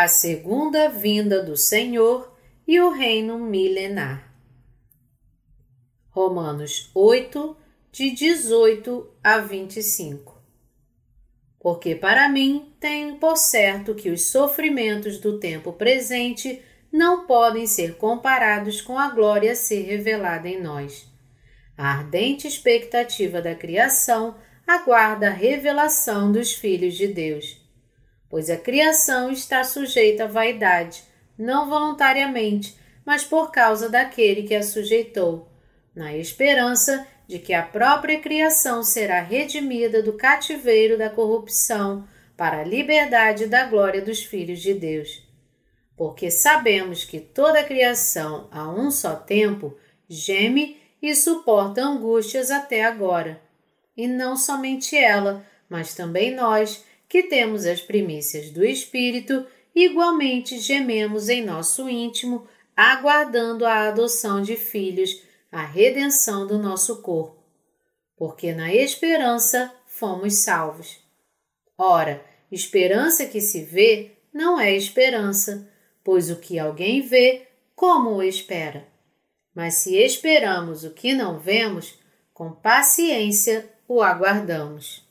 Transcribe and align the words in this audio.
a 0.00 0.06
segunda 0.06 0.88
vinda 0.88 1.42
do 1.42 1.56
Senhor 1.56 2.32
e 2.68 2.80
o 2.80 2.92
reino 2.92 3.36
milenar. 3.36 4.32
Romanos 6.08 6.88
8, 6.94 7.56
de 7.90 8.12
18 8.12 9.10
a 9.24 9.38
25. 9.38 10.40
Porque 11.58 11.96
para 11.96 12.28
mim 12.28 12.72
tenho 12.78 13.16
por 13.16 13.36
certo 13.36 13.92
que 13.92 14.08
os 14.08 14.30
sofrimentos 14.30 15.18
do 15.18 15.40
tempo 15.40 15.72
presente 15.72 16.62
não 16.92 17.26
podem 17.26 17.66
ser 17.66 17.96
comparados 17.96 18.80
com 18.80 18.96
a 18.96 19.10
glória 19.10 19.50
a 19.50 19.56
ser 19.56 19.82
revelada 19.82 20.48
em 20.48 20.62
nós. 20.62 21.08
A 21.76 21.88
ardente 21.88 22.46
expectativa 22.46 23.42
da 23.42 23.56
criação 23.56 24.36
aguarda 24.64 25.26
a 25.26 25.32
revelação 25.32 26.30
dos 26.30 26.52
filhos 26.52 26.94
de 26.94 27.08
Deus. 27.08 27.67
Pois 28.28 28.50
a 28.50 28.56
criação 28.56 29.30
está 29.30 29.64
sujeita 29.64 30.24
à 30.24 30.26
vaidade, 30.26 31.02
não 31.38 31.68
voluntariamente, 31.68 32.76
mas 33.04 33.24
por 33.24 33.50
causa 33.50 33.88
daquele 33.88 34.42
que 34.42 34.54
a 34.54 34.62
sujeitou, 34.62 35.48
na 35.94 36.16
esperança 36.16 37.06
de 37.26 37.38
que 37.38 37.52
a 37.54 37.62
própria 37.62 38.20
criação 38.20 38.82
será 38.82 39.20
redimida 39.20 40.02
do 40.02 40.14
cativeiro 40.14 40.98
da 40.98 41.08
corrupção 41.08 42.06
para 42.36 42.60
a 42.60 42.64
liberdade 42.64 43.46
da 43.46 43.64
glória 43.64 44.02
dos 44.02 44.22
filhos 44.22 44.60
de 44.60 44.74
Deus. 44.74 45.26
Porque 45.96 46.30
sabemos 46.30 47.04
que 47.04 47.18
toda 47.18 47.60
a 47.60 47.64
criação, 47.64 48.48
a 48.50 48.68
um 48.70 48.90
só 48.90 49.16
tempo, 49.16 49.76
geme 50.08 50.80
e 51.02 51.14
suporta 51.14 51.82
angústias 51.82 52.50
até 52.50 52.84
agora 52.84 53.48
e 53.98 54.06
não 54.06 54.36
somente 54.36 54.96
ela, 54.96 55.44
mas 55.68 55.92
também 55.92 56.32
nós, 56.32 56.84
que 57.08 57.22
temos 57.22 57.64
as 57.64 57.80
primícias 57.80 58.50
do 58.50 58.64
Espírito, 58.64 59.46
igualmente 59.74 60.58
gememos 60.58 61.28
em 61.28 61.44
nosso 61.44 61.88
íntimo, 61.88 62.46
aguardando 62.76 63.64
a 63.64 63.88
adoção 63.88 64.42
de 64.42 64.56
filhos, 64.56 65.22
a 65.50 65.64
redenção 65.64 66.46
do 66.46 66.58
nosso 66.58 67.00
corpo. 67.00 67.42
Porque 68.16 68.52
na 68.52 68.74
esperança 68.74 69.72
fomos 69.86 70.34
salvos. 70.34 70.98
Ora, 71.76 72.22
esperança 72.52 73.24
que 73.24 73.40
se 73.40 73.62
vê 73.62 74.12
não 74.32 74.60
é 74.60 74.74
esperança, 74.74 75.68
pois 76.04 76.30
o 76.30 76.36
que 76.36 76.58
alguém 76.58 77.00
vê, 77.00 77.48
como 77.74 78.10
o 78.10 78.22
espera? 78.22 78.86
Mas 79.54 79.74
se 79.74 79.96
esperamos 79.96 80.84
o 80.84 80.90
que 80.90 81.14
não 81.14 81.38
vemos, 81.38 81.98
com 82.34 82.52
paciência 82.52 83.68
o 83.88 84.02
aguardamos. 84.02 85.07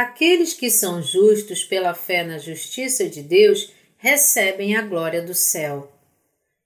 Aqueles 0.00 0.54
que 0.54 0.70
são 0.70 1.02
justos 1.02 1.64
pela 1.64 1.92
fé 1.92 2.22
na 2.22 2.38
justiça 2.38 3.08
de 3.08 3.20
Deus 3.20 3.72
recebem 3.96 4.76
a 4.76 4.82
glória 4.82 5.20
do 5.20 5.34
céu. 5.34 5.90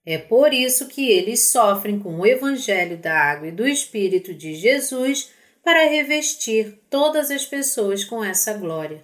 É 0.05 0.19
por 0.19 0.53
isso 0.53 0.87
que 0.87 1.09
eles 1.09 1.47
sofrem 1.47 1.97
com 1.97 2.19
o 2.19 2.27
Evangelho 2.27 2.95
da 2.95 3.11
Água 3.11 3.47
e 3.47 3.51
do 3.51 3.67
Espírito 3.67 4.35
de 4.35 4.53
Jesus 4.53 5.31
para 5.63 5.89
revestir 5.89 6.77
todas 6.91 7.31
as 7.31 7.43
pessoas 7.43 8.03
com 8.03 8.23
essa 8.23 8.53
glória. 8.53 9.03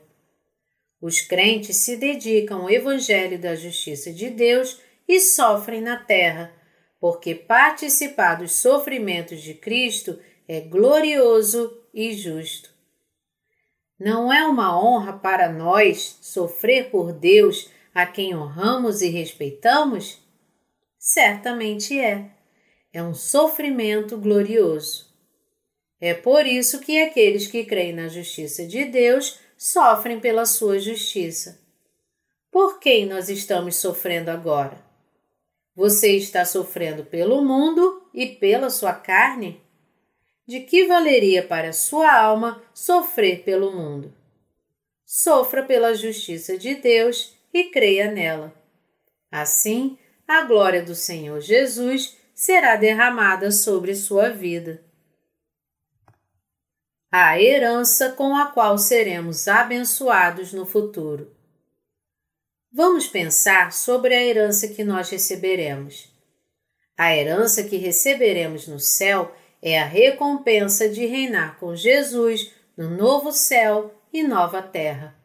Os 1.02 1.22
crentes 1.22 1.78
se 1.78 1.98
dedicam 1.98 2.62
ao 2.62 2.70
Evangelho 2.70 3.40
da 3.40 3.56
Justiça 3.56 4.14
de 4.14 4.30
Deus 4.30 4.80
e 5.08 5.20
sofrem 5.20 5.82
na 5.82 5.98
terra, 5.98 6.54
porque 7.00 7.34
participar 7.34 8.36
dos 8.36 8.52
sofrimentos 8.52 9.42
de 9.42 9.56
Cristo 9.56 10.20
é 10.48 10.62
glorioso 10.62 11.82
e 11.92 12.14
justo. 12.14 12.69
Não 14.00 14.32
é 14.32 14.46
uma 14.46 14.82
honra 14.82 15.14
para 15.14 15.52
nós 15.52 16.18
sofrer 16.22 16.90
por 16.90 17.12
Deus 17.12 17.70
a 17.94 18.06
quem 18.06 18.34
honramos 18.34 19.02
e 19.02 19.10
respeitamos? 19.10 20.20
Certamente 20.98 22.00
é. 22.00 22.30
É 22.94 23.04
um 23.04 23.14
sofrimento 23.14 24.18
glorioso. 24.18 25.10
É 26.00 26.14
por 26.14 26.46
isso 26.46 26.80
que 26.80 27.02
aqueles 27.02 27.48
que 27.48 27.66
creem 27.66 27.94
na 27.94 28.08
justiça 28.08 28.66
de 28.66 28.86
Deus 28.86 29.38
sofrem 29.58 30.20
pela 30.20 30.46
sua 30.46 30.80
justiça. 30.80 31.60
Por 32.50 32.80
quem 32.80 33.06
nós 33.06 33.28
estamos 33.28 33.76
sofrendo 33.76 34.32
agora? 34.32 34.82
Você 35.76 36.16
está 36.16 36.46
sofrendo 36.46 37.04
pelo 37.04 37.44
mundo 37.44 38.02
e 38.14 38.28
pela 38.28 38.70
sua 38.70 38.94
carne? 38.94 39.62
De 40.50 40.62
que 40.62 40.88
valeria 40.88 41.46
para 41.46 41.72
sua 41.72 42.12
alma 42.12 42.60
sofrer 42.74 43.44
pelo 43.44 43.72
mundo? 43.72 44.12
Sofra 45.06 45.62
pela 45.62 45.94
justiça 45.94 46.58
de 46.58 46.74
Deus 46.74 47.38
e 47.54 47.66
creia 47.66 48.10
nela. 48.10 48.52
Assim, 49.32 49.96
a 50.28 50.42
glória 50.46 50.82
do 50.82 50.96
Senhor 50.96 51.40
Jesus 51.40 52.18
será 52.34 52.76
derramada 52.76 53.52
sobre 53.52 53.94
sua 53.94 54.30
vida. 54.30 54.84
A 57.12 57.40
herança 57.40 58.14
com 58.14 58.36
a 58.36 58.48
qual 58.48 58.76
seremos 58.80 59.48
abençoados 59.48 60.52
no 60.52 60.66
futuro. 60.66 61.32
Vamos 62.74 63.08
pensar 63.08 63.72
sobre 63.72 64.16
a 64.16 64.26
herança 64.26 64.68
que 64.68 64.84
nós 64.84 65.12
receberemos. 65.12 66.12
A 66.98 67.16
herança 67.16 67.64
que 67.64 67.78
receberemos 67.78 68.68
no 68.68 68.80
céu 68.80 69.36
é 69.62 69.80
a 69.80 69.86
recompensa 69.86 70.88
de 70.88 71.06
reinar 71.06 71.60
com 71.60 71.76
Jesus 71.76 72.54
no 72.78 72.90
novo 72.90 73.32
céu 73.32 73.94
e 74.12 74.24
nova 74.24 74.62
terra. 74.62 75.16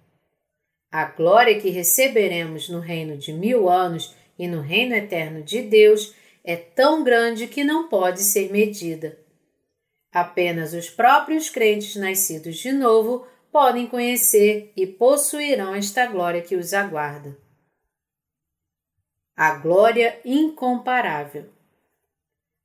A 0.91 1.05
glória 1.07 1.61
que 1.61 1.71
receberemos 1.71 2.69
no 2.69 2.81
reino 2.81 3.17
de 3.17 3.33
mil 3.33 3.69
anos 3.69 4.15
e 4.39 4.47
no 4.47 4.61
reino 4.61 4.95
eterno 4.95 5.43
de 5.43 5.63
Deus 5.63 6.15
é 6.43 6.57
tão 6.57 7.03
grande 7.03 7.47
que 7.47 7.65
não 7.65 7.89
pode 7.89 8.23
ser 8.23 8.51
medida. 8.51 9.19
Apenas 10.13 10.73
os 10.73 10.91
próprios 10.91 11.51
crentes 11.51 11.97
nascidos 11.97 12.57
de 12.57 12.71
novo 12.73 13.27
podem 13.51 13.87
conhecer 13.87 14.73
e 14.77 14.87
possuirão 14.87 15.75
esta 15.75 16.07
glória 16.07 16.43
que 16.43 16.57
os 16.57 16.75
aguarda. 16.75 17.37
A 19.37 19.55
glória 19.55 20.21
incomparável. 20.25 21.47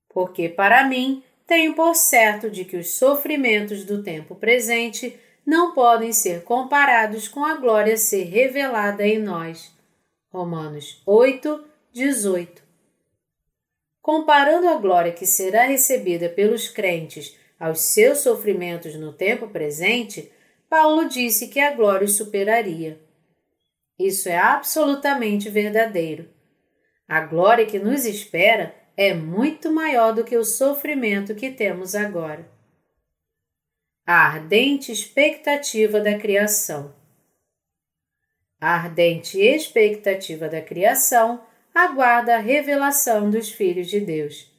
Porque 0.07 0.49
para 0.49 0.87
mim 0.87 1.23
tenho 1.49 1.73
por 1.73 1.95
certo 1.95 2.47
de 2.47 2.63
que 2.63 2.77
os 2.77 2.91
sofrimentos 2.91 3.83
do 3.83 4.03
tempo 4.03 4.35
presente 4.35 5.19
não 5.43 5.73
podem 5.73 6.13
ser 6.13 6.43
comparados 6.43 7.27
com 7.27 7.43
a 7.43 7.55
glória 7.55 7.95
a 7.95 7.97
ser 7.97 8.25
revelada 8.25 9.03
em 9.03 9.17
nós. 9.17 9.73
Romanos 10.31 11.01
8, 11.07 11.65
18. 11.91 12.61
Comparando 13.99 14.69
a 14.69 14.75
glória 14.75 15.11
que 15.11 15.25
será 15.25 15.63
recebida 15.63 16.29
pelos 16.29 16.69
crentes 16.69 17.35
aos 17.59 17.81
seus 17.81 18.19
sofrimentos 18.19 18.93
no 18.93 19.11
tempo 19.11 19.47
presente, 19.47 20.31
Paulo 20.69 21.09
disse 21.09 21.47
que 21.47 21.59
a 21.59 21.73
glória 21.73 22.05
os 22.05 22.15
superaria. 22.15 23.01
Isso 23.97 24.29
é 24.29 24.37
absolutamente 24.37 25.49
verdadeiro. 25.49 26.29
A 27.07 27.21
glória 27.21 27.65
que 27.65 27.79
nos 27.79 28.05
espera 28.05 28.75
é 29.01 29.13
muito 29.13 29.71
maior 29.71 30.13
do 30.13 30.25
que 30.25 30.35
o 30.35 30.43
sofrimento 30.43 31.33
que 31.33 31.49
temos 31.49 31.95
agora. 31.95 32.45
A 34.05 34.27
ardente 34.27 34.91
expectativa 34.91 36.01
da 36.01 36.17
criação. 36.17 36.93
A 38.59 38.75
ardente 38.75 39.39
expectativa 39.39 40.49
da 40.49 40.61
criação 40.61 41.41
aguarda 41.73 42.35
a 42.35 42.39
revelação 42.39 43.29
dos 43.29 43.49
filhos 43.49 43.87
de 43.87 44.01
Deus, 44.01 44.51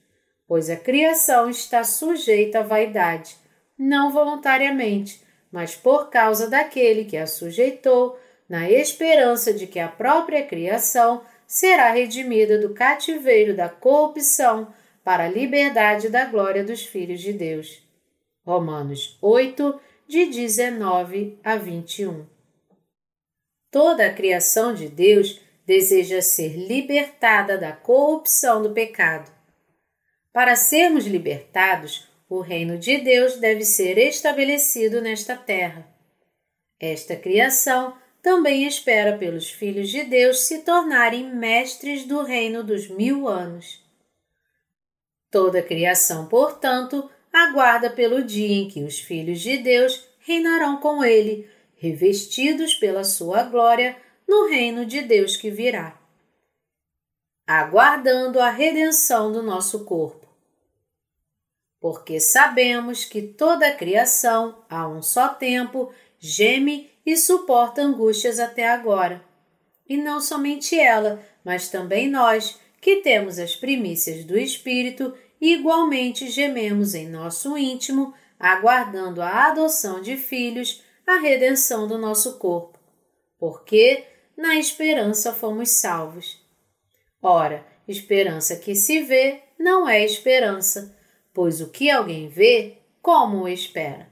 pois 0.49 0.71
a 0.71 0.77
criação 0.77 1.51
está 1.51 1.85
sujeita 1.85 2.61
à 2.61 2.63
vaidade, 2.63 3.37
não 3.77 4.11
voluntariamente, 4.11 5.23
mas 5.53 5.77
por 5.77 6.09
causa 6.09 6.49
daquele 6.49 7.05
que 7.05 7.19
a 7.19 7.27
sujeitou, 7.27 8.19
na 8.49 8.71
esperança 8.71 9.53
de 9.53 9.67
que 9.67 9.79
a 9.79 9.89
própria 9.89 10.43
criação 10.47 11.23
será 11.51 11.91
redimida 11.91 12.61
do 12.61 12.73
cativeiro 12.73 13.57
da 13.57 13.69
corrupção 13.69 14.73
para 15.03 15.25
a 15.25 15.29
liberdade 15.29 16.09
da 16.09 16.25
glória 16.25 16.63
dos 16.63 16.85
filhos 16.85 17.21
de 17.21 17.33
Deus. 17.33 17.83
Romanos 18.47 19.19
8, 19.21 19.81
de 20.07 20.27
19 20.27 21.41
a 21.43 21.57
21. 21.57 22.25
Toda 23.69 24.07
a 24.07 24.15
criação 24.15 24.73
de 24.73 24.89
Deus 24.89 25.41
deseja 25.67 26.23
ser 26.23 26.57
libertada 26.57 27.59
da 27.59 27.73
corrupção 27.73 28.63
do 28.63 28.71
pecado. 28.71 29.29
Para 30.33 30.55
sermos 30.55 31.05
libertados, 31.05 32.09
o 32.29 32.39
reino 32.39 32.79
de 32.79 32.99
Deus 32.99 33.39
deve 33.39 33.65
ser 33.65 33.99
estabelecido 33.99 35.01
nesta 35.01 35.35
terra. 35.35 35.85
Esta 36.79 37.17
criação 37.17 38.00
também 38.23 38.67
espera 38.67 39.17
pelos 39.17 39.51
filhos 39.51 39.89
de 39.89 40.05
Deus 40.05 40.41
se 40.41 40.59
tornarem 40.59 41.35
mestres 41.35 42.05
do 42.05 42.23
reino 42.23 42.63
dos 42.63 42.89
mil 42.89 43.27
anos. 43.27 43.83
Toda 45.31 45.61
a 45.61 45.63
criação, 45.63 46.27
portanto, 46.27 47.09
aguarda 47.33 47.89
pelo 47.89 48.23
dia 48.23 48.55
em 48.55 48.69
que 48.69 48.83
os 48.83 48.99
filhos 48.99 49.41
de 49.41 49.57
Deus 49.59 50.09
reinarão 50.19 50.79
com 50.79 51.05
ele, 51.05 51.49
revestidos 51.77 52.75
pela 52.75 53.05
sua 53.05 53.45
glória, 53.45 53.97
no 54.29 54.49
reino 54.49 54.85
de 54.87 55.01
Deus 55.03 55.37
que 55.37 55.51
virá, 55.51 55.99
aguardando 57.47 58.39
a 58.39 58.51
redenção 58.51 59.33
do 59.33 59.43
nosso 59.43 59.85
corpo. 59.85 60.29
Porque 61.81 62.21
sabemos 62.21 63.05
que 63.05 63.23
toda 63.23 63.67
a 63.67 63.75
criação, 63.75 64.63
a 64.69 64.87
um 64.87 65.03
só 65.03 65.31
tempo, 65.31 65.93
geme 66.19 66.90
e 67.05 67.17
suporta 67.17 67.83
angústias 67.83 68.39
até 68.39 68.69
agora. 68.69 69.25
E 69.89 69.97
não 69.97 70.21
somente 70.21 70.79
ela, 70.79 71.21
mas 71.45 71.69
também 71.69 72.09
nós, 72.09 72.59
que 72.81 72.97
temos 72.97 73.39
as 73.39 73.57
primícias 73.57 74.25
do 74.25 74.39
Espírito, 74.39 75.15
igualmente 75.41 76.29
gememos 76.29 76.95
em 76.95 77.09
nosso 77.09 77.57
íntimo, 77.57 78.15
aguardando 78.39 79.21
a 79.21 79.49
adoção 79.49 80.01
de 80.01 80.17
filhos, 80.17 80.83
a 81.07 81.17
redenção 81.17 81.89
do 81.89 81.99
nosso 81.99 82.39
corpo. 82.39 82.79
Porque 83.39 84.05
na 84.37 84.57
esperança 84.57 85.33
fomos 85.33 85.71
salvos. 85.71 86.41
Ora, 87.23 87.67
esperança 87.87 88.57
que 88.57 88.75
se 88.75 89.03
vê 89.03 89.43
não 89.59 89.89
é 89.89 90.05
esperança, 90.05 90.97
pois 91.35 91.61
o 91.61 91.69
que 91.69 91.91
alguém 91.91 92.29
vê, 92.29 92.79
como 93.03 93.43
o 93.43 93.49
espera? 93.49 94.10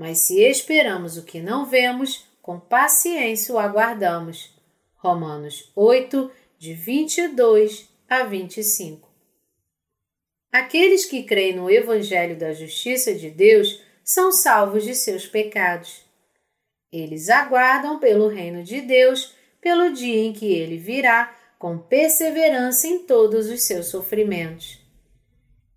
Mas 0.00 0.20
se 0.20 0.40
esperamos 0.40 1.18
o 1.18 1.24
que 1.24 1.42
não 1.42 1.66
vemos, 1.66 2.24
com 2.40 2.58
paciência 2.58 3.54
o 3.54 3.58
aguardamos. 3.58 4.50
Romanos 4.96 5.70
8, 5.76 6.30
de 6.58 6.72
22 6.72 7.86
a 8.08 8.22
25. 8.22 9.06
Aqueles 10.50 11.04
que 11.04 11.22
creem 11.24 11.54
no 11.54 11.70
Evangelho 11.70 12.34
da 12.34 12.54
Justiça 12.54 13.14
de 13.14 13.28
Deus 13.28 13.82
são 14.02 14.32
salvos 14.32 14.84
de 14.84 14.94
seus 14.94 15.26
pecados. 15.26 16.02
Eles 16.90 17.28
aguardam 17.28 17.98
pelo 17.98 18.26
reino 18.26 18.64
de 18.64 18.80
Deus, 18.80 19.34
pelo 19.60 19.92
dia 19.92 20.24
em 20.24 20.32
que 20.32 20.50
ele 20.50 20.78
virá, 20.78 21.38
com 21.58 21.76
perseverança 21.76 22.86
em 22.86 23.00
todos 23.00 23.50
os 23.50 23.64
seus 23.64 23.88
sofrimentos. 23.88 24.80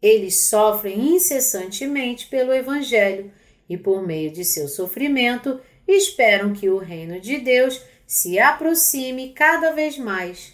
Eles 0.01 0.45
sofrem 0.45 1.13
incessantemente 1.13 2.27
pelo 2.27 2.53
Evangelho 2.53 3.29
e, 3.73 3.77
por 3.77 4.05
meio 4.05 4.31
de 4.31 4.45
seu 4.45 4.67
sofrimento, 4.67 5.59
esperam 5.87 6.53
que 6.53 6.69
o 6.69 6.77
reino 6.77 7.19
de 7.19 7.39
Deus 7.39 7.81
se 8.05 8.39
aproxime 8.39 9.33
cada 9.33 9.71
vez 9.71 9.97
mais. 9.97 10.53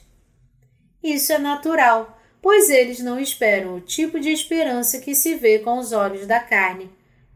Isso 1.03 1.33
é 1.33 1.37
natural, 1.37 2.17
pois 2.41 2.69
eles 2.69 2.99
não 2.99 3.19
esperam 3.19 3.75
o 3.75 3.81
tipo 3.81 4.19
de 4.19 4.29
esperança 4.29 4.99
que 4.99 5.13
se 5.13 5.35
vê 5.35 5.59
com 5.59 5.77
os 5.77 5.91
olhos 5.91 6.25
da 6.25 6.39
carne. 6.39 6.89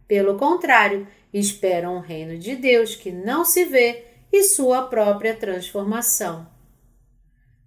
Pelo 0.07 0.37
contrário, 0.37 1.05
esperam 1.33 1.97
o 1.97 2.01
reino 2.01 2.37
de 2.37 2.55
Deus 2.55 2.95
que 2.95 3.11
não 3.11 3.43
se 3.43 3.65
vê 3.65 4.05
e 4.31 4.43
sua 4.43 4.83
própria 4.83 5.35
transformação. 5.35 6.47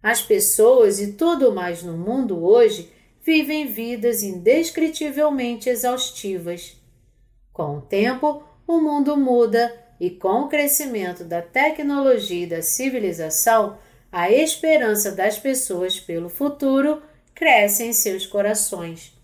As 0.03 0.23
pessoas 0.23 1.01
e 1.01 1.13
tudo 1.13 1.53
mais 1.53 1.83
no 1.83 1.97
mundo 1.97 2.43
hoje 2.43 2.91
vivem 3.23 3.67
vidas 3.67 4.23
indescritivelmente 4.23 5.69
exaustivas. 5.69 6.77
Com 7.57 7.79
o 7.79 7.81
tempo, 7.81 8.43
o 8.69 8.83
mundo 8.83 9.17
muda 9.17 9.75
e 9.99 10.11
com 10.11 10.43
o 10.43 10.49
crescimento 10.49 11.25
da 11.25 11.41
tecnologia 11.41 12.45
e 12.45 12.47
da 12.47 12.61
civilização, 12.61 13.79
a 14.13 14.31
esperança 14.31 15.11
das 15.13 15.39
pessoas 15.39 15.99
pelo 15.99 16.29
futuro 16.29 17.03
cresce 17.35 17.83
em 17.83 17.95
seus 17.95 18.27
corações. 18.27 19.19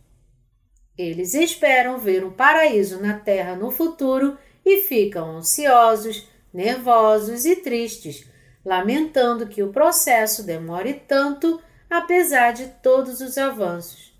Eles 0.97 1.35
esperam 1.35 1.99
ver 1.99 2.25
um 2.25 2.31
paraíso 2.31 3.03
na 3.03 3.19
Terra 3.19 3.55
no 3.55 3.71
futuro 3.71 4.39
e 4.65 4.81
ficam 4.81 5.37
ansiosos, 5.37 6.27
nervosos 6.55 7.45
e 7.45 7.57
tristes, 7.57 8.27
lamentando 8.65 9.47
que 9.47 9.63
o 9.63 9.71
processo 9.75 10.43
demore 10.43 10.95
tanto 11.07 11.61
apesar 11.91 12.53
de 12.53 12.67
todos 12.83 13.21
os 13.21 13.37
avanços. 13.37 14.12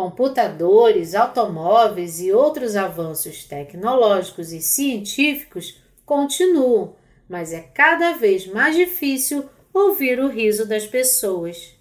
Computadores, 0.00 1.14
automóveis 1.14 2.22
e 2.22 2.32
outros 2.32 2.74
avanços 2.74 3.44
tecnológicos 3.44 4.50
e 4.50 4.62
científicos 4.62 5.78
continuam, 6.06 6.96
mas 7.28 7.52
é 7.52 7.60
cada 7.60 8.14
vez 8.14 8.46
mais 8.46 8.74
difícil 8.74 9.46
ouvir 9.74 10.18
o 10.18 10.28
riso 10.28 10.66
das 10.66 10.86
pessoas. 10.86 11.78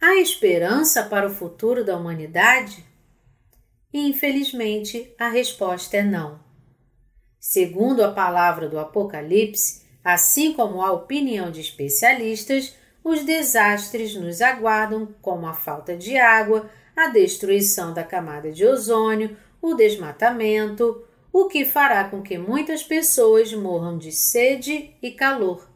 Há 0.00 0.14
esperança 0.14 1.02
para 1.02 1.26
o 1.26 1.34
futuro 1.34 1.84
da 1.84 1.94
humanidade? 1.94 2.82
Infelizmente, 3.92 5.14
a 5.18 5.28
resposta 5.28 5.98
é 5.98 6.02
não. 6.02 6.40
Segundo 7.38 8.02
a 8.02 8.12
palavra 8.12 8.66
do 8.66 8.78
Apocalipse, 8.78 9.82
assim 10.02 10.54
como 10.54 10.80
a 10.80 10.90
opinião 10.90 11.50
de 11.50 11.60
especialistas, 11.60 12.74
os 13.04 13.24
desastres 13.24 14.14
nos 14.14 14.40
aguardam, 14.40 15.14
como 15.20 15.46
a 15.46 15.54
falta 15.54 15.96
de 15.96 16.16
água, 16.16 16.70
a 16.94 17.08
destruição 17.08 17.92
da 17.92 18.04
camada 18.04 18.52
de 18.52 18.64
ozônio, 18.64 19.36
o 19.60 19.74
desmatamento, 19.74 21.04
o 21.32 21.46
que 21.46 21.64
fará 21.64 22.04
com 22.04 22.22
que 22.22 22.36
muitas 22.36 22.82
pessoas 22.82 23.52
morram 23.52 23.96
de 23.96 24.12
sede 24.12 24.94
e 25.02 25.10
calor. 25.10 25.68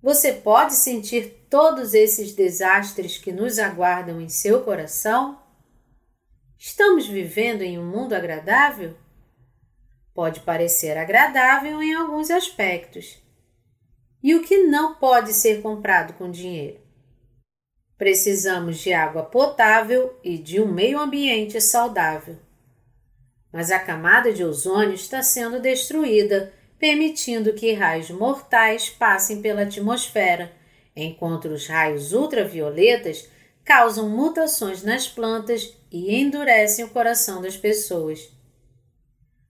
Você 0.00 0.32
pode 0.32 0.74
sentir 0.74 1.46
todos 1.50 1.92
esses 1.92 2.32
desastres 2.32 3.18
que 3.18 3.32
nos 3.32 3.58
aguardam 3.58 4.20
em 4.20 4.28
seu 4.28 4.62
coração? 4.62 5.40
Estamos 6.58 7.06
vivendo 7.06 7.62
em 7.62 7.78
um 7.78 7.84
mundo 7.84 8.12
agradável? 8.12 8.96
Pode 10.14 10.40
parecer 10.40 10.96
agradável 10.96 11.82
em 11.82 11.94
alguns 11.94 12.30
aspectos, 12.30 13.20
e 14.26 14.34
o 14.34 14.42
que 14.42 14.64
não 14.64 14.96
pode 14.96 15.32
ser 15.32 15.62
comprado 15.62 16.14
com 16.14 16.28
dinheiro. 16.28 16.80
Precisamos 17.96 18.78
de 18.78 18.92
água 18.92 19.22
potável 19.22 20.18
e 20.20 20.36
de 20.36 20.60
um 20.60 20.66
meio 20.66 20.98
ambiente 20.98 21.60
saudável. 21.60 22.36
Mas 23.52 23.70
a 23.70 23.78
camada 23.78 24.32
de 24.32 24.42
ozônio 24.42 24.94
está 24.94 25.22
sendo 25.22 25.60
destruída, 25.60 26.52
permitindo 26.76 27.52
que 27.52 27.72
raios 27.72 28.10
mortais 28.10 28.90
passem 28.90 29.40
pela 29.40 29.62
atmosfera, 29.62 30.52
enquanto 30.96 31.44
os 31.44 31.68
raios 31.68 32.12
ultravioletas 32.12 33.28
causam 33.64 34.08
mutações 34.08 34.82
nas 34.82 35.06
plantas 35.06 35.72
e 35.88 36.16
endurecem 36.16 36.84
o 36.84 36.90
coração 36.90 37.40
das 37.40 37.56
pessoas. 37.56 38.28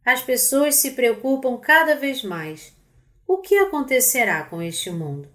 As 0.04 0.20
pessoas 0.20 0.74
se 0.74 0.90
preocupam 0.90 1.56
cada 1.56 1.96
vez 1.96 2.22
mais 2.22 2.75
o 3.26 3.38
que 3.38 3.56
acontecerá 3.56 4.44
com 4.44 4.62
este 4.62 4.90
mundo? 4.90 5.28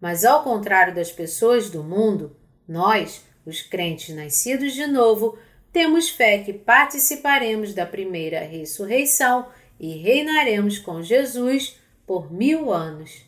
Mas 0.00 0.24
ao 0.24 0.42
contrário 0.42 0.94
das 0.94 1.12
pessoas 1.12 1.70
do 1.70 1.84
mundo, 1.84 2.36
nós, 2.66 3.24
os 3.44 3.60
crentes 3.62 4.14
nascidos 4.14 4.72
de 4.72 4.86
novo, 4.86 5.38
temos 5.72 6.08
fé 6.08 6.38
que 6.38 6.52
participaremos 6.52 7.74
da 7.74 7.86
primeira 7.86 8.40
ressurreição 8.40 9.48
e 9.78 9.94
reinaremos 9.98 10.78
com 10.78 11.02
Jesus 11.02 11.78
por 12.06 12.32
mil 12.32 12.72
anos. 12.72 13.24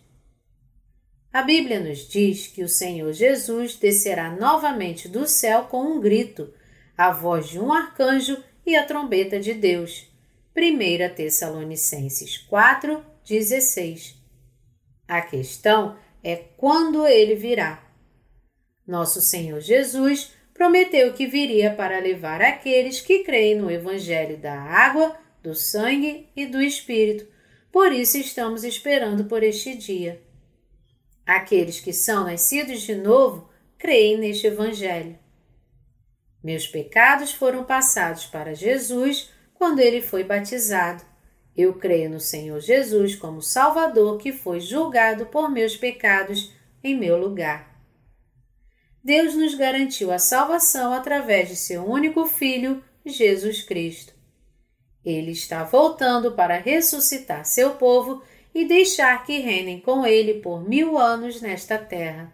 A 1.33 1.43
Bíblia 1.43 1.81
nos 1.81 2.09
diz 2.09 2.47
que 2.47 2.63
o 2.63 2.69
Senhor 2.69 3.13
Jesus 3.13 3.77
descerá 3.77 4.31
novamente 4.31 5.09
do 5.09 5.27
céu 5.27 5.65
com 5.65 5.83
um 5.83 6.01
grito, 6.01 6.53
a 6.97 7.11
voz 7.11 7.49
de 7.49 7.59
um 7.59 7.73
arcanjo 7.73 8.43
e 8.67 8.77
a 8.77 8.85
trombeta 8.85 9.41
de 9.41 9.55
Deus. 9.55 10.07
1 10.55 11.15
Tessalonicenses 11.15 12.37
4, 12.37 13.12
16. 13.25 14.17
A 15.07 15.21
questão 15.21 15.97
é 16.23 16.37
quando 16.37 17.07
ele 17.07 17.35
virá. 17.35 17.83
Nosso 18.87 19.21
Senhor 19.21 19.61
Jesus 19.61 20.33
prometeu 20.55 21.13
que 21.13 21.27
viria 21.27 21.75
para 21.75 21.99
levar 21.99 22.41
aqueles 22.41 23.01
que 23.01 23.25
creem 23.25 23.57
no 23.57 23.71
Evangelho 23.71 24.37
da 24.37 24.55
água, 24.55 25.17
do 25.43 25.55
sangue 25.55 26.29
e 26.37 26.47
do 26.47 26.61
Espírito. 26.61 27.27
Por 27.71 27.93
isso 27.93 28.19
estamos 28.19 28.65
esperando 28.65 29.25
por 29.25 29.43
este 29.43 29.75
dia. 29.75 30.23
Aqueles 31.25 31.81
que 31.81 31.93
são 31.93 32.25
nascidos 32.25 32.83
de 32.83 32.95
novo 32.95 33.49
creem 33.79 34.19
neste 34.19 34.47
Evangelho. 34.47 35.19
Meus 36.43 36.67
pecados 36.67 37.33
foram 37.33 37.65
passados 37.65 38.27
para 38.27 38.55
Jesus 38.55 39.31
quando 39.55 39.79
ele 39.79 40.03
foi 40.03 40.25
batizado. 40.25 41.12
Eu 41.57 41.75
creio 41.75 42.09
no 42.09 42.21
Senhor 42.21 42.61
Jesus 42.61 43.15
como 43.15 43.43
Salvador 43.43 44.19
que 44.19 44.33
foi 44.33 44.61
julgado 44.61 45.27
por 45.27 45.51
meus 45.51 45.77
pecados 45.77 46.53
em 46.83 46.97
meu 46.97 47.17
lugar. 47.19 47.73
Deus 49.05 49.35
nos 49.35 49.55
garantiu 49.55 50.13
a 50.13 50.19
salvação 50.19 50.93
através 50.93 51.49
de 51.49 51.57
seu 51.57 51.85
único 51.85 52.27
Filho, 52.27 52.83
Jesus 53.05 53.63
Cristo. 53.63 54.15
Ele 55.05 55.33
está 55.33 55.65
voltando 55.65 56.33
para 56.33 56.59
ressuscitar 56.59 57.45
seu 57.45 57.73
povo 57.73 58.23
e 58.55 58.65
deixar 58.65 59.25
que 59.25 59.41
reinem 59.41 59.81
com 59.81 60.07
ele 60.07 60.35
por 60.35 60.67
mil 60.67 60.97
anos 60.97 61.41
nesta 61.41 61.77
terra. 61.77 62.33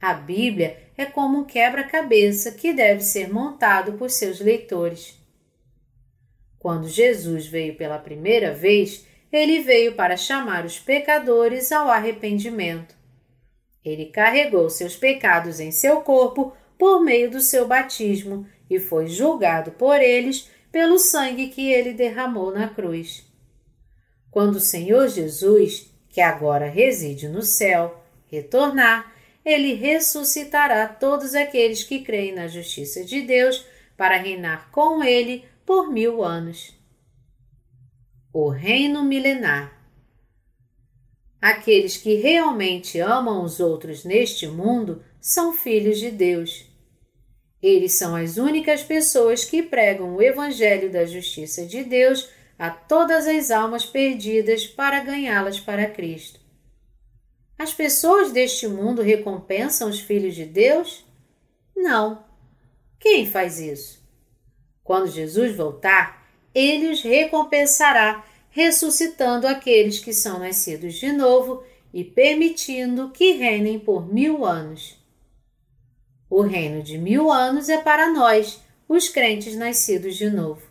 A 0.00 0.14
Bíblia 0.14 0.90
é 0.96 1.04
como 1.04 1.40
um 1.40 1.44
quebra-cabeça 1.44 2.52
que 2.52 2.72
deve 2.72 3.02
ser 3.02 3.30
montado 3.32 3.94
por 3.94 4.10
seus 4.10 4.40
leitores. 4.40 5.17
Quando 6.58 6.88
Jesus 6.88 7.46
veio 7.46 7.76
pela 7.76 7.98
primeira 7.98 8.52
vez, 8.52 9.06
ele 9.30 9.60
veio 9.60 9.94
para 9.94 10.16
chamar 10.16 10.64
os 10.64 10.78
pecadores 10.78 11.70
ao 11.70 11.88
arrependimento. 11.88 12.96
Ele 13.84 14.06
carregou 14.06 14.68
seus 14.68 14.96
pecados 14.96 15.60
em 15.60 15.70
seu 15.70 16.00
corpo 16.00 16.52
por 16.78 17.02
meio 17.02 17.30
do 17.30 17.40
seu 17.40 17.66
batismo 17.66 18.46
e 18.68 18.78
foi 18.78 19.06
julgado 19.06 19.72
por 19.72 20.00
eles 20.00 20.50
pelo 20.70 20.98
sangue 20.98 21.48
que 21.48 21.70
ele 21.72 21.92
derramou 21.92 22.52
na 22.52 22.68
cruz. 22.68 23.26
Quando 24.30 24.56
o 24.56 24.60
Senhor 24.60 25.08
Jesus, 25.08 25.90
que 26.10 26.20
agora 26.20 26.68
reside 26.68 27.28
no 27.28 27.42
céu, 27.42 28.02
retornar, 28.30 29.12
ele 29.44 29.74
ressuscitará 29.74 30.86
todos 30.86 31.34
aqueles 31.34 31.82
que 31.82 32.00
creem 32.00 32.34
na 32.34 32.46
justiça 32.46 33.04
de 33.04 33.22
Deus 33.22 33.64
para 33.96 34.18
reinar 34.18 34.70
com 34.70 35.02
ele 35.02 35.44
por 35.68 35.92
mil 35.92 36.24
anos. 36.24 36.74
O 38.32 38.48
Reino 38.48 39.04
Milenar 39.04 39.78
Aqueles 41.42 41.98
que 41.98 42.14
realmente 42.14 42.98
amam 43.00 43.44
os 43.44 43.60
outros 43.60 44.02
neste 44.02 44.46
mundo 44.46 45.04
são 45.20 45.52
filhos 45.52 45.98
de 45.98 46.10
Deus. 46.10 46.64
Eles 47.60 47.98
são 47.98 48.16
as 48.16 48.38
únicas 48.38 48.82
pessoas 48.82 49.44
que 49.44 49.62
pregam 49.62 50.16
o 50.16 50.22
Evangelho 50.22 50.90
da 50.90 51.04
Justiça 51.04 51.66
de 51.66 51.84
Deus 51.84 52.30
a 52.58 52.70
todas 52.70 53.26
as 53.26 53.50
almas 53.50 53.84
perdidas 53.84 54.66
para 54.66 55.04
ganhá-las 55.04 55.60
para 55.60 55.86
Cristo. 55.90 56.40
As 57.58 57.74
pessoas 57.74 58.32
deste 58.32 58.66
mundo 58.66 59.02
recompensam 59.02 59.90
os 59.90 60.00
filhos 60.00 60.34
de 60.34 60.46
Deus? 60.46 61.04
Não. 61.76 62.24
Quem 62.98 63.26
faz 63.26 63.60
isso? 63.60 63.97
Quando 64.88 65.10
Jesus 65.10 65.54
voltar, 65.54 66.26
ele 66.54 66.88
os 66.88 67.02
recompensará, 67.02 68.24
ressuscitando 68.48 69.46
aqueles 69.46 69.98
que 69.98 70.14
são 70.14 70.38
nascidos 70.38 70.94
de 70.94 71.12
novo 71.12 71.62
e 71.92 72.02
permitindo 72.02 73.10
que 73.10 73.32
reinem 73.32 73.78
por 73.78 74.10
mil 74.10 74.46
anos. 74.46 74.96
O 76.30 76.40
reino 76.40 76.82
de 76.82 76.96
mil 76.96 77.30
anos 77.30 77.68
é 77.68 77.82
para 77.82 78.10
nós, 78.10 78.62
os 78.88 79.10
crentes 79.10 79.54
nascidos 79.56 80.16
de 80.16 80.30
novo. 80.30 80.62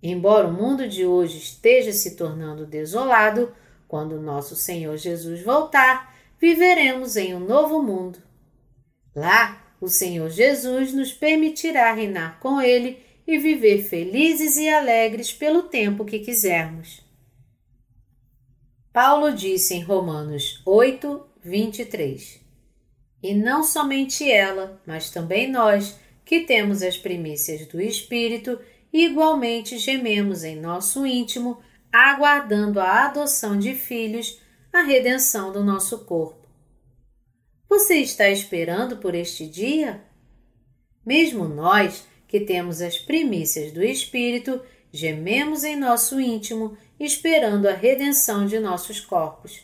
Embora 0.00 0.46
o 0.46 0.52
mundo 0.52 0.88
de 0.88 1.04
hoje 1.04 1.38
esteja 1.38 1.92
se 1.92 2.14
tornando 2.14 2.64
desolado, 2.64 3.52
quando 3.88 4.20
nosso 4.20 4.54
Senhor 4.54 4.96
Jesus 4.96 5.42
voltar, 5.42 6.14
viveremos 6.38 7.16
em 7.16 7.34
um 7.34 7.40
novo 7.40 7.82
mundo. 7.82 8.20
Lá, 9.12 9.61
o 9.82 9.88
Senhor 9.88 10.30
Jesus 10.30 10.94
nos 10.94 11.12
permitirá 11.12 11.92
reinar 11.92 12.40
com 12.40 12.60
Ele 12.60 12.98
e 13.26 13.36
viver 13.36 13.82
felizes 13.82 14.56
e 14.56 14.68
alegres 14.68 15.32
pelo 15.32 15.64
tempo 15.64 16.04
que 16.04 16.20
quisermos. 16.20 17.02
Paulo 18.92 19.32
disse 19.32 19.74
em 19.74 19.82
Romanos 19.82 20.62
8, 20.64 21.26
23: 21.44 22.42
e 23.22 23.34
não 23.34 23.62
somente 23.62 24.28
ela, 24.28 24.80
mas 24.84 25.10
também 25.10 25.50
nós, 25.50 25.96
que 26.24 26.40
temos 26.40 26.82
as 26.82 26.96
primícias 26.96 27.66
do 27.66 27.80
Espírito, 27.80 28.58
igualmente 28.92 29.78
gememos 29.78 30.42
em 30.42 30.60
nosso 30.60 31.06
íntimo, 31.06 31.60
aguardando 31.92 32.80
a 32.80 33.06
adoção 33.06 33.56
de 33.56 33.74
filhos, 33.74 34.40
a 34.72 34.82
redenção 34.82 35.52
do 35.52 35.62
nosso 35.62 36.04
corpo. 36.04 36.41
Você 37.74 37.94
está 38.00 38.28
esperando 38.28 38.98
por 38.98 39.14
este 39.14 39.46
dia? 39.46 40.02
Mesmo 41.06 41.48
nós, 41.48 42.06
que 42.28 42.38
temos 42.38 42.82
as 42.82 42.98
primícias 42.98 43.72
do 43.72 43.82
Espírito, 43.82 44.60
gememos 44.92 45.64
em 45.64 45.74
nosso 45.74 46.20
íntimo, 46.20 46.76
esperando 47.00 47.66
a 47.66 47.72
redenção 47.72 48.44
de 48.44 48.60
nossos 48.60 49.00
corpos. 49.00 49.62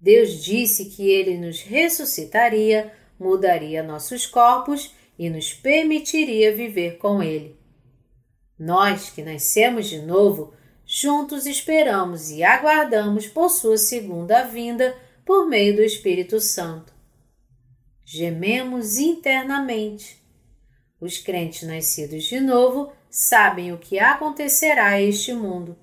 Deus 0.00 0.42
disse 0.42 0.86
que 0.86 1.08
ele 1.12 1.38
nos 1.38 1.60
ressuscitaria, 1.62 2.92
mudaria 3.16 3.84
nossos 3.84 4.26
corpos 4.26 4.92
e 5.16 5.30
nos 5.30 5.52
permitiria 5.52 6.52
viver 6.52 6.98
com 6.98 7.22
ele. 7.22 7.56
Nós 8.58 9.10
que 9.10 9.22
nascemos 9.22 9.88
de 9.88 10.00
novo, 10.02 10.54
juntos 10.84 11.46
esperamos 11.46 12.32
e 12.32 12.42
aguardamos 12.42 13.28
por 13.28 13.48
sua 13.48 13.78
segunda 13.78 14.42
vinda 14.42 14.92
por 15.24 15.48
meio 15.48 15.76
do 15.76 15.82
Espírito 15.82 16.40
Santo. 16.40 16.91
Gememos 18.04 18.98
internamente. 18.98 20.22
Os 21.00 21.18
crentes 21.18 21.62
nascidos 21.66 22.24
de 22.24 22.40
novo 22.40 22.92
sabem 23.08 23.72
o 23.72 23.78
que 23.78 23.98
acontecerá 23.98 24.88
a 24.88 25.00
este 25.00 25.32
mundo. 25.32 25.76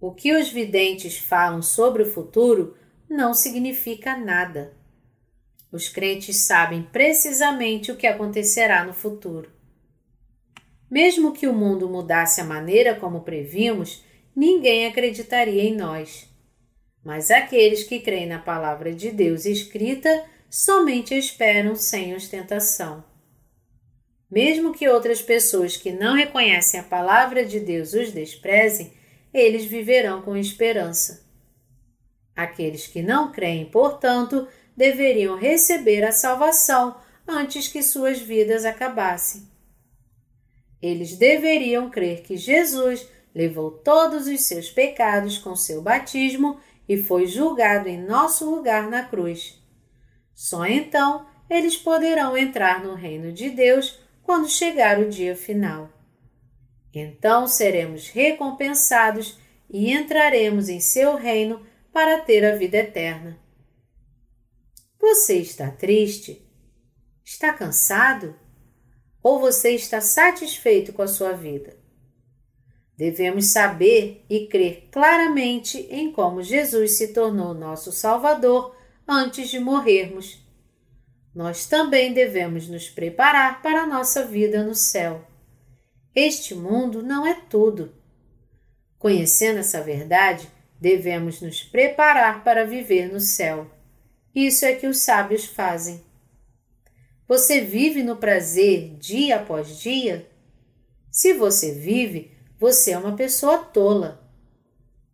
O 0.00 0.12
que 0.12 0.34
os 0.34 0.50
videntes 0.50 1.18
falam 1.18 1.62
sobre 1.62 2.02
o 2.02 2.10
futuro 2.10 2.76
não 3.08 3.32
significa 3.32 4.16
nada. 4.16 4.74
Os 5.72 5.88
crentes 5.88 6.44
sabem 6.44 6.82
precisamente 6.82 7.90
o 7.90 7.96
que 7.96 8.06
acontecerá 8.06 8.84
no 8.84 8.92
futuro. 8.92 9.50
Mesmo 10.90 11.32
que 11.32 11.46
o 11.46 11.52
mundo 11.52 11.88
mudasse 11.88 12.40
a 12.40 12.44
maneira 12.44 12.94
como 12.94 13.22
previmos, 13.22 14.04
ninguém 14.36 14.86
acreditaria 14.86 15.62
em 15.62 15.74
nós. 15.74 16.28
Mas 17.02 17.30
aqueles 17.30 17.82
que 17.82 17.98
creem 17.98 18.26
na 18.26 18.38
palavra 18.38 18.94
de 18.94 19.10
Deus 19.10 19.44
escrita 19.44 20.24
somente 20.56 21.12
esperam 21.18 21.74
sem 21.74 22.14
ostentação. 22.14 23.02
Mesmo 24.30 24.72
que 24.72 24.88
outras 24.88 25.20
pessoas 25.20 25.76
que 25.76 25.90
não 25.90 26.14
reconhecem 26.14 26.78
a 26.78 26.84
palavra 26.84 27.44
de 27.44 27.58
Deus 27.58 27.92
os 27.92 28.12
desprezem, 28.12 28.92
eles 29.32 29.64
viverão 29.64 30.22
com 30.22 30.36
esperança. 30.36 31.26
Aqueles 32.36 32.86
que 32.86 33.02
não 33.02 33.32
creem, 33.32 33.64
portanto, 33.64 34.46
deveriam 34.76 35.36
receber 35.36 36.04
a 36.04 36.12
salvação 36.12 37.00
antes 37.26 37.66
que 37.66 37.82
suas 37.82 38.20
vidas 38.20 38.64
acabassem. 38.64 39.42
Eles 40.80 41.16
deveriam 41.16 41.90
crer 41.90 42.22
que 42.22 42.36
Jesus 42.36 43.04
levou 43.34 43.72
todos 43.72 44.28
os 44.28 44.42
seus 44.42 44.70
pecados 44.70 45.36
com 45.36 45.56
seu 45.56 45.82
batismo 45.82 46.60
e 46.88 46.96
foi 46.96 47.26
julgado 47.26 47.88
em 47.88 48.00
nosso 48.00 48.48
lugar 48.48 48.88
na 48.88 49.02
cruz. 49.02 49.63
Só 50.34 50.66
então 50.66 51.26
eles 51.48 51.76
poderão 51.76 52.36
entrar 52.36 52.82
no 52.82 52.94
reino 52.94 53.32
de 53.32 53.50
Deus 53.50 53.98
quando 54.22 54.48
chegar 54.48 54.98
o 54.98 55.08
dia 55.08 55.36
final. 55.36 55.90
Então 56.92 57.46
seremos 57.46 58.08
recompensados 58.08 59.38
e 59.70 59.92
entraremos 59.92 60.68
em 60.68 60.80
seu 60.80 61.16
reino 61.16 61.64
para 61.92 62.20
ter 62.20 62.44
a 62.44 62.56
vida 62.56 62.78
eterna. 62.78 63.38
Você 65.00 65.38
está 65.38 65.70
triste? 65.70 66.44
Está 67.24 67.52
cansado? 67.52 68.34
Ou 69.22 69.40
você 69.40 69.70
está 69.70 70.00
satisfeito 70.00 70.92
com 70.92 71.02
a 71.02 71.08
sua 71.08 71.32
vida? 71.32 71.76
Devemos 72.96 73.52
saber 73.52 74.24
e 74.30 74.46
crer 74.46 74.88
claramente 74.90 75.78
em 75.90 76.12
como 76.12 76.42
Jesus 76.42 76.96
se 76.96 77.08
tornou 77.12 77.52
nosso 77.52 77.90
Salvador 77.90 78.73
antes 79.06 79.50
de 79.50 79.58
morrermos. 79.58 80.42
Nós 81.34 81.66
também 81.66 82.12
devemos 82.12 82.68
nos 82.68 82.88
preparar 82.88 83.60
para 83.62 83.82
a 83.82 83.86
nossa 83.86 84.24
vida 84.24 84.62
no 84.62 84.74
céu. 84.74 85.26
Este 86.14 86.54
mundo 86.54 87.02
não 87.02 87.26
é 87.26 87.34
tudo. 87.34 87.92
Conhecendo 88.98 89.58
essa 89.58 89.82
verdade, 89.82 90.48
devemos 90.80 91.40
nos 91.40 91.62
preparar 91.62 92.44
para 92.44 92.64
viver 92.64 93.12
no 93.12 93.20
céu. 93.20 93.70
Isso 94.34 94.64
é 94.64 94.74
que 94.74 94.86
os 94.86 95.00
sábios 95.00 95.44
fazem. 95.44 96.02
Você 97.26 97.60
vive 97.60 98.02
no 98.02 98.16
prazer 98.16 98.96
dia 98.98 99.36
após 99.36 99.80
dia? 99.80 100.28
Se 101.10 101.32
você 101.32 101.72
vive, 101.72 102.32
você 102.58 102.92
é 102.92 102.98
uma 102.98 103.16
pessoa 103.16 103.58
tola. 103.58 104.22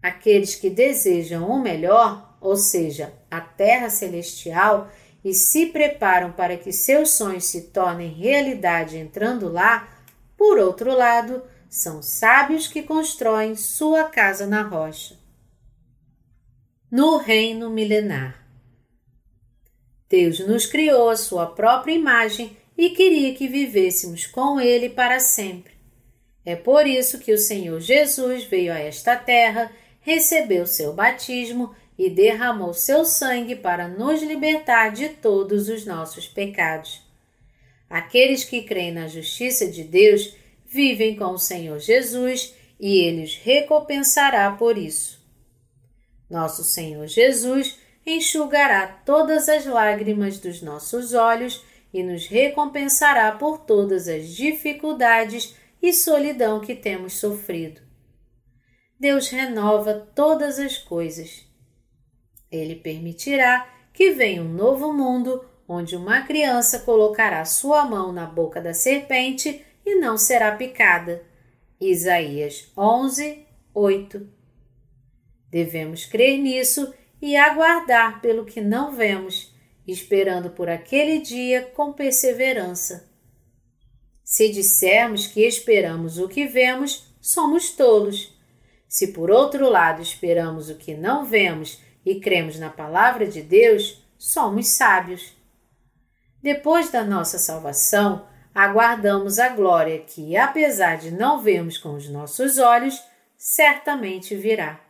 Aqueles 0.03 0.55
que 0.55 0.69
desejam 0.69 1.49
o 1.49 1.61
melhor, 1.61 2.30
ou 2.41 2.57
seja, 2.57 3.13
a 3.31 3.41
terra 3.41 3.91
celestial, 3.91 4.91
e 5.23 5.35
se 5.35 5.67
preparam 5.67 6.33
para 6.33 6.57
que 6.57 6.73
seus 6.73 7.11
sonhos 7.11 7.45
se 7.45 7.63
tornem 7.69 8.09
realidade 8.09 8.97
entrando 8.97 9.53
lá, 9.53 9.89
por 10.37 10.59
outro 10.59 10.97
lado, 10.97 11.43
são 11.69 12.03
sábios 12.03 12.67
que 12.67 12.83
constroem 12.83 13.55
sua 13.55 14.05
casa 14.05 14.47
na 14.47 14.63
rocha 14.63 15.21
no 16.91 17.19
reino 17.19 17.71
milenar. 17.71 18.45
Deus 20.09 20.41
nos 20.41 20.67
criou 20.67 21.09
a 21.09 21.17
sua 21.17 21.47
própria 21.47 21.93
imagem 21.93 22.57
e 22.77 22.91
queria 22.91 23.33
que 23.35 23.47
vivêssemos 23.47 24.27
com 24.27 24.61
Ele 24.61 24.89
para 24.89 25.21
sempre. 25.21 25.73
É 26.45 26.57
por 26.57 26.87
isso 26.87 27.21
que 27.21 27.33
o 27.33 27.39
Senhor 27.39 27.79
Jesus 27.81 28.43
veio 28.45 28.73
a 28.73 28.79
esta 28.79 29.15
terra, 29.15 29.71
recebeu 30.01 30.67
seu 30.67 30.93
batismo 30.93 31.77
e 32.01 32.09
derramou 32.09 32.73
seu 32.73 33.05
sangue 33.05 33.55
para 33.55 33.87
nos 33.87 34.23
libertar 34.23 34.91
de 34.91 35.11
todos 35.11 35.69
os 35.69 35.85
nossos 35.85 36.27
pecados. 36.27 37.03
Aqueles 37.91 38.43
que 38.43 38.63
creem 38.63 38.91
na 38.91 39.07
justiça 39.07 39.67
de 39.67 39.85
Deus 39.85 40.35
vivem 40.65 41.15
com 41.15 41.27
o 41.27 41.39
Senhor 41.39 41.79
Jesus 41.79 42.55
e 42.81 43.01
Ele 43.01 43.23
os 43.23 43.35
recompensará 43.35 44.51
por 44.53 44.79
isso. 44.79 45.23
Nosso 46.31 46.65
Senhor 46.65 47.07
Jesus 47.07 47.79
enxugará 48.07 48.87
todas 48.87 49.47
as 49.47 49.67
lágrimas 49.67 50.39
dos 50.39 50.63
nossos 50.63 51.13
olhos 51.13 51.63
e 51.93 52.03
nos 52.03 52.27
recompensará 52.27 53.33
por 53.33 53.59
todas 53.59 54.09
as 54.09 54.31
dificuldades 54.31 55.55
e 55.83 55.93
solidão 55.93 56.61
que 56.61 56.75
temos 56.75 57.21
sofrido. 57.21 57.83
Deus 58.99 59.29
renova 59.29 60.09
todas 60.15 60.59
as 60.59 60.79
coisas. 60.79 61.50
Ele 62.51 62.75
permitirá 62.75 63.69
que 63.93 64.11
venha 64.11 64.43
um 64.43 64.49
novo 64.49 64.93
mundo 64.93 65.45
onde 65.69 65.95
uma 65.95 66.23
criança 66.23 66.81
colocará 66.81 67.45
sua 67.45 67.85
mão 67.85 68.13
na 68.13 68.27
boca 68.27 68.61
da 68.61 68.75
serpente 68.75 69.65
e 69.87 69.95
não 69.97 70.19
será 70.19 70.57
picada. 70.57 71.23
Isaías 71.81 72.71
11, 72.77 73.47
8. 73.73 74.29
Devemos 75.49 76.05
crer 76.05 76.39
nisso 76.39 76.93
e 77.23 77.37
aguardar 77.37 78.21
pelo 78.21 78.45
que 78.45 78.61
não 78.61 78.93
vemos, 78.93 79.55
esperando 79.87 80.51
por 80.51 80.69
aquele 80.69 81.21
dia 81.21 81.63
com 81.75 81.93
perseverança. 81.93 83.09
Se 84.25 84.49
dissermos 84.49 85.27
que 85.27 85.47
esperamos 85.47 86.19
o 86.19 86.29
que 86.29 86.47
vemos, 86.47 87.15
somos 87.21 87.71
tolos. 87.71 88.37
Se 88.89 89.09
por 89.09 89.31
outro 89.31 89.69
lado 89.69 90.03
esperamos 90.03 90.69
o 90.69 90.77
que 90.77 90.95
não 90.95 91.25
vemos 91.25 91.81
e 92.05 92.21
cremos 92.21 92.59
na 92.59 92.71
palavra 92.71 93.27
de 93.27 93.43
Deus, 93.43 94.03
somos 94.19 94.69
sábios. 94.69 95.37
Depois 96.43 96.91
da 96.91 97.05
nossa 97.05 97.39
salvação, 97.39 98.27
aguardamos 98.55 99.39
a 99.39 99.51
glória 99.51 99.99
que, 100.01 100.37
apesar 100.37 100.97
de 100.97 101.11
não 101.11 101.41
vermos 101.41 101.79
com 101.79 101.95
os 101.95 102.09
nossos 102.09 102.59
olhos, 102.59 103.03
certamente 103.37 104.35
virá. 104.35 104.81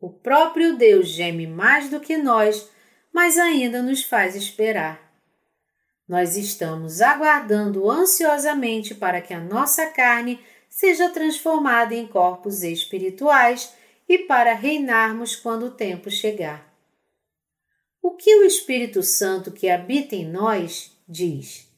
O 0.00 0.10
próprio 0.10 0.76
Deus 0.76 1.08
geme 1.08 1.46
mais 1.46 1.88
do 1.88 2.00
que 2.00 2.16
nós, 2.16 2.70
mas 3.12 3.38
ainda 3.38 3.82
nos 3.82 4.04
faz 4.04 4.36
esperar. 4.36 5.00
Nós 6.08 6.36
estamos 6.36 7.00
aguardando 7.00 7.90
ansiosamente 7.90 8.94
para 8.94 9.20
que 9.20 9.34
a 9.34 9.40
nossa 9.40 9.86
carne 9.86 10.38
seja 10.68 11.08
transformada 11.08 11.94
em 11.94 12.06
corpos 12.06 12.62
espirituais 12.62 13.74
e 14.08 14.18
para 14.18 14.54
reinarmos 14.54 15.34
quando 15.34 15.66
o 15.66 15.70
tempo 15.70 16.10
chegar. 16.10 16.72
O 18.00 18.12
que 18.12 18.36
o 18.36 18.44
Espírito 18.44 19.02
Santo 19.02 19.50
que 19.50 19.68
habita 19.68 20.14
em 20.14 20.24
nós 20.24 20.96
diz? 21.08 21.68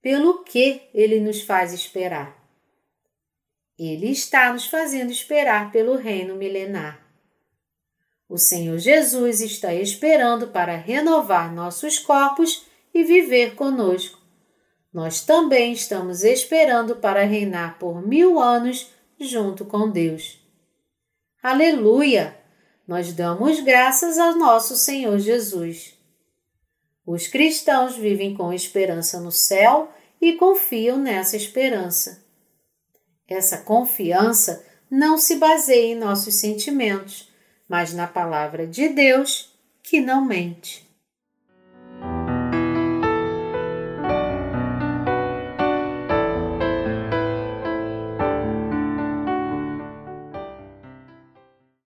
Pelo 0.00 0.42
que 0.44 0.82
ele 0.94 1.20
nos 1.20 1.42
faz 1.42 1.72
esperar? 1.72 2.42
Ele 3.78 4.10
está 4.10 4.52
nos 4.52 4.66
fazendo 4.66 5.10
esperar 5.10 5.70
pelo 5.70 5.96
reino 5.96 6.36
milenar. 6.36 7.04
O 8.28 8.38
Senhor 8.38 8.78
Jesus 8.78 9.40
está 9.40 9.74
esperando 9.74 10.48
para 10.48 10.76
renovar 10.76 11.54
nossos 11.54 11.98
corpos 11.98 12.64
e 12.94 13.04
viver 13.04 13.54
conosco. 13.54 14.18
Nós 14.92 15.20
também 15.20 15.72
estamos 15.72 16.24
esperando 16.24 16.96
para 16.96 17.24
reinar 17.24 17.78
por 17.78 18.00
mil 18.00 18.40
anos 18.40 18.90
junto 19.20 19.66
com 19.66 19.90
Deus. 19.90 20.45
Aleluia! 21.42 22.36
Nós 22.88 23.12
damos 23.12 23.60
graças 23.60 24.18
ao 24.18 24.36
nosso 24.36 24.76
Senhor 24.76 25.18
Jesus. 25.18 25.96
Os 27.04 27.26
cristãos 27.26 27.96
vivem 27.96 28.34
com 28.34 28.52
esperança 28.52 29.20
no 29.20 29.30
céu 29.30 29.92
e 30.20 30.32
confiam 30.34 30.98
nessa 30.98 31.36
esperança. 31.36 32.24
Essa 33.28 33.58
confiança 33.58 34.64
não 34.90 35.18
se 35.18 35.36
baseia 35.36 35.92
em 35.92 35.98
nossos 35.98 36.36
sentimentos, 36.36 37.30
mas 37.68 37.92
na 37.92 38.06
palavra 38.06 38.66
de 38.66 38.88
Deus 38.88 39.52
que 39.82 40.00
não 40.00 40.24
mente. 40.24 40.85